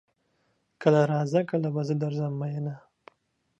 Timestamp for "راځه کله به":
1.11-1.81